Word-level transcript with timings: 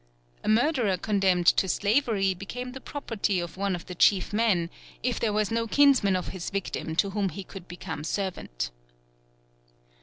A 0.43 0.49
murderer 0.49 0.97
condemned 0.97 1.45
to 1.45 1.67
slavery 1.69 2.33
became 2.33 2.71
the 2.71 2.81
property 2.81 3.39
of 3.39 3.55
one 3.55 3.75
of 3.75 3.85
the 3.85 3.93
chief 3.93 4.33
men, 4.33 4.71
if 5.03 5.19
there 5.19 5.31
was 5.31 5.51
no 5.51 5.67
kinsman 5.67 6.15
of 6.15 6.29
his 6.29 6.49
victim 6.49 6.95
to 6.95 7.11
whom 7.11 7.29
he 7.29 7.43
could 7.43 7.67
become 7.67 8.03
servant. 8.03 8.71